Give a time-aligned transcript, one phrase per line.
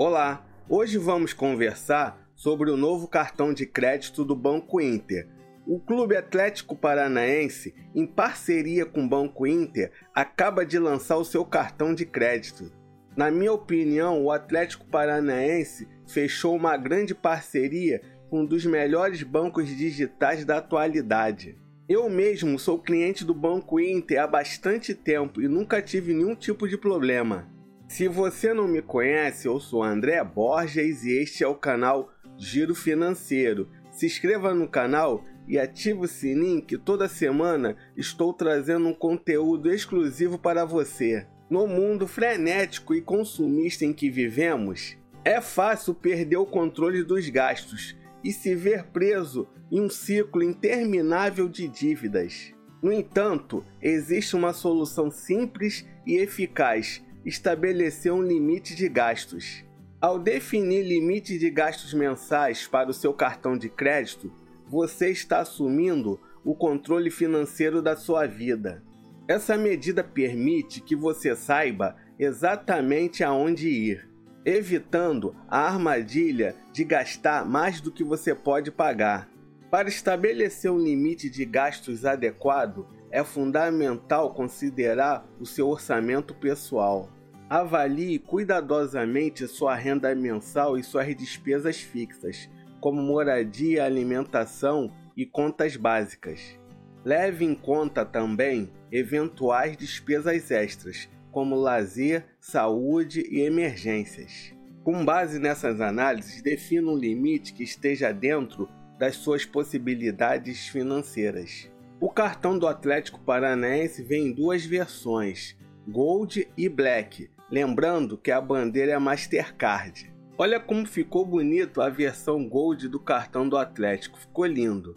[0.00, 5.26] Olá, hoje vamos conversar sobre o novo cartão de crédito do Banco Inter.
[5.66, 11.44] O Clube Atlético Paranaense, em parceria com o Banco Inter, acaba de lançar o seu
[11.44, 12.70] cartão de crédito.
[13.16, 19.66] Na minha opinião, o Atlético Paranaense fechou uma grande parceria com um dos melhores bancos
[19.66, 21.58] digitais da atualidade.
[21.88, 26.68] Eu mesmo sou cliente do Banco Inter há bastante tempo e nunca tive nenhum tipo
[26.68, 27.57] de problema.
[27.88, 32.74] Se você não me conhece, eu sou André Borges e este é o canal Giro
[32.74, 33.70] Financeiro.
[33.90, 39.72] Se inscreva no canal e ative o sininho que toda semana estou trazendo um conteúdo
[39.72, 41.26] exclusivo para você.
[41.48, 47.96] No mundo frenético e consumista em que vivemos, é fácil perder o controle dos gastos
[48.22, 52.52] e se ver preso em um ciclo interminável de dívidas.
[52.82, 59.64] No entanto, existe uma solução simples e eficaz estabelecer um limite de gastos.
[60.00, 64.32] Ao definir limite de gastos mensais para o seu cartão de crédito,
[64.66, 68.82] você está assumindo o controle financeiro da sua vida.
[69.26, 74.08] Essa medida permite que você saiba exatamente aonde ir,
[74.44, 79.28] evitando a armadilha de gastar mais do que você pode pagar.
[79.70, 87.08] Para estabelecer um limite de gastos adequado, é fundamental considerar o seu orçamento pessoal.
[87.48, 92.48] Avalie cuidadosamente sua renda mensal e suas despesas fixas,
[92.80, 96.58] como moradia, alimentação e contas básicas.
[97.04, 104.52] Leve em conta também eventuais despesas extras, como lazer, saúde e emergências.
[104.84, 111.70] Com base nessas análises, defina um limite que esteja dentro das suas possibilidades financeiras.
[112.00, 115.56] O cartão do Atlético Paranaense vem em duas versões,
[115.88, 117.28] Gold e Black.
[117.50, 120.08] Lembrando que a bandeira é Mastercard.
[120.36, 124.96] Olha como ficou bonito a versão Gold do cartão do Atlético, ficou lindo.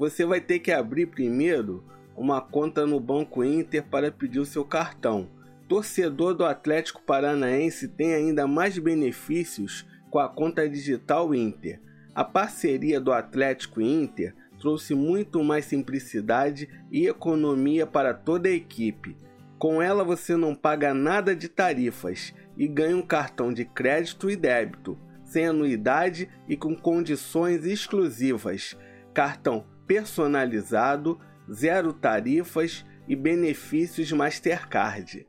[0.00, 1.84] Você vai ter que abrir primeiro
[2.16, 5.28] uma conta no Banco Inter para pedir o seu cartão.
[5.68, 11.80] Torcedor do Atlético Paranaense tem ainda mais benefícios com a conta digital Inter.
[12.12, 19.18] A parceria do Atlético Inter trouxe muito mais simplicidade e economia para toda a equipe.
[19.58, 24.36] Com ela você não paga nada de tarifas e ganha um cartão de crédito e
[24.36, 28.78] débito, sem anuidade e com condições exclusivas.
[29.12, 31.18] Cartão personalizado,
[31.52, 35.26] zero tarifas e benefícios Mastercard.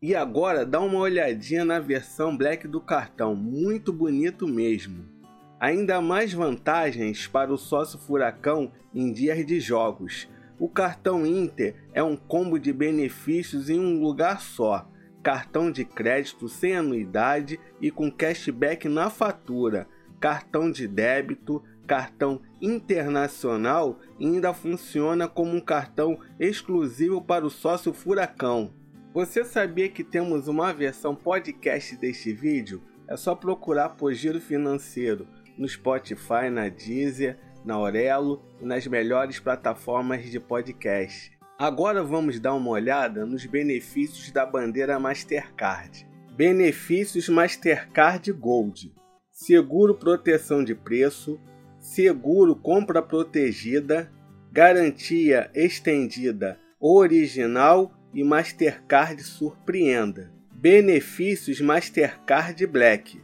[0.00, 5.15] E agora dá uma olhadinha na versão Black do cartão, muito bonito mesmo.
[5.58, 10.28] Ainda mais vantagens para o sócio furacão em dias de jogos.
[10.58, 14.86] O cartão Inter é um combo de benefícios em um lugar só.
[15.22, 19.88] Cartão de crédito sem anuidade e com cashback na fatura.
[20.20, 27.94] Cartão de débito, cartão internacional e ainda funciona como um cartão exclusivo para o sócio
[27.94, 28.74] furacão.
[29.14, 32.82] Você sabia que temos uma versão podcast deste vídeo?
[33.08, 35.26] É só procurar por Giro Financeiro
[35.58, 41.36] no Spotify, na Deezer, na Aurelo e nas melhores plataformas de podcast.
[41.58, 46.06] Agora vamos dar uma olhada nos benefícios da bandeira Mastercard.
[46.36, 48.94] Benefícios Mastercard Gold:
[49.30, 51.40] seguro proteção de preço,
[51.80, 54.12] seguro compra protegida,
[54.52, 60.30] garantia estendida original e Mastercard surpreenda.
[60.52, 63.20] Benefícios Mastercard Black: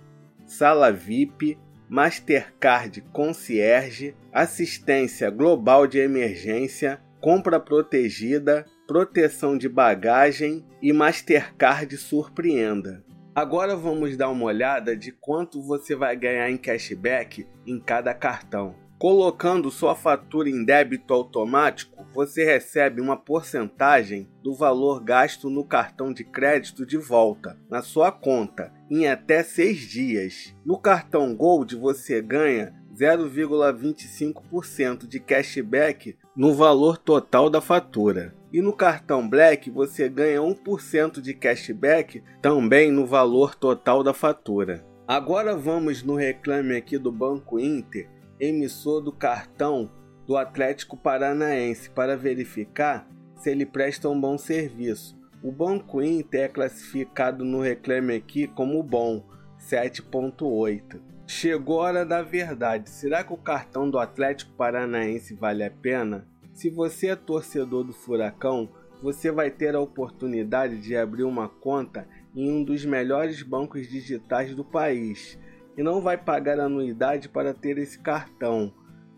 [0.46, 1.58] sala VIP,
[1.92, 13.04] Mastercard Concierge, assistência global de emergência, compra protegida, proteção de bagagem e Mastercard surpreenda.
[13.34, 18.74] Agora vamos dar uma olhada de quanto você vai ganhar em cashback em cada cartão.
[18.98, 26.12] Colocando sua fatura em débito automático, você recebe uma porcentagem do valor gasto no cartão
[26.12, 30.54] de crédito de volta na sua conta em até seis dias.
[30.64, 38.34] No cartão Gold você ganha 0,25% de cashback no valor total da fatura.
[38.52, 44.84] E no cartão Black você ganha 1% de cashback também no valor total da fatura.
[45.08, 48.10] Agora vamos no reclame aqui do Banco Inter
[48.42, 49.88] emissor do cartão
[50.26, 55.20] do Atlético Paranaense para verificar se ele presta um bom serviço.
[55.42, 59.24] O Banco Inter é classificado no Reclame Aqui como bom,
[59.58, 61.00] 7.8.
[61.26, 62.90] Chegou a hora da verdade.
[62.90, 66.28] Será que o cartão do Atlético Paranaense vale a pena?
[66.52, 68.68] Se você é torcedor do Furacão,
[69.02, 74.54] você vai ter a oportunidade de abrir uma conta em um dos melhores bancos digitais
[74.54, 75.38] do país
[75.76, 78.72] e não vai pagar anuidade para ter esse cartão.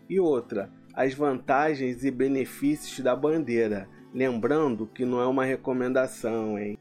[0.09, 3.89] E outra, as vantagens e benefícios da bandeira.
[4.13, 6.77] Lembrando que não é uma recomendação, hein?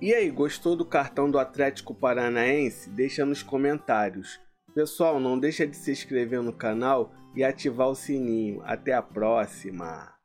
[0.00, 2.88] E aí, gostou do cartão do Atlético Paranaense?
[2.88, 4.40] Deixa nos comentários.
[4.74, 8.62] Pessoal, não deixa de se inscrever no canal e ativar o sininho.
[8.64, 10.14] Até a próxima!